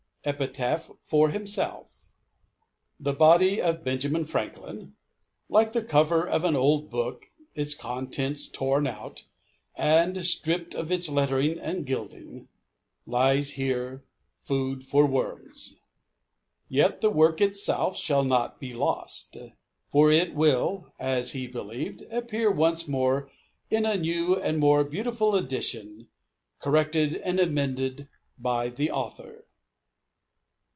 EPITAPH 0.23 0.91
FOR 1.01 1.31
HIMSELF 1.31 2.11
THE 2.99 3.11
BODY 3.11 3.59
OF 3.59 3.83
BENJAMIN 3.83 4.25
FRANKLIN 4.25 4.93
(LIKE 5.49 5.73
THE 5.73 5.81
COVER 5.81 6.27
OF 6.29 6.43
AN 6.45 6.55
OLD 6.55 6.91
BOOK, 6.91 7.25
ITS 7.55 7.73
CONTENTS 7.73 8.47
TORN 8.49 8.85
OUT, 8.85 9.25
AND 9.73 10.23
STRIPT 10.23 10.75
OF 10.75 10.91
ITS 10.91 11.09
LETTERING 11.09 11.57
AND 11.57 11.87
GILDING), 11.87 12.49
LIES 13.07 13.53
HERE 13.53 14.03
FOOD 14.37 14.83
FOR 14.85 15.07
WORMS; 15.07 15.79
YET 16.69 17.01
THE 17.01 17.09
WORK 17.09 17.41
ITSELF 17.41 17.97
SHALL 17.97 18.23
NOT 18.23 18.59
BE 18.59 18.75
LOST, 18.75 19.37
FOR 19.89 20.11
IT 20.11 20.35
WILL 20.35 20.93
(AS 20.99 21.31
HE 21.31 21.47
BELIEVED) 21.47 22.03
APPEAR 22.11 22.51
ONCE 22.51 22.87
MORE 22.87 23.31
IN 23.71 23.87
A 23.87 23.97
NEW 23.97 24.35
AND 24.39 24.59
MORE 24.59 24.83
BEAUTIFUL 24.83 25.35
EDITION 25.35 26.09
CORRECTED 26.59 27.15
AND 27.15 27.39
AMENDED 27.39 28.07
BY 28.37 28.69
THE 28.69 28.91
AUTHOR. 28.91 29.45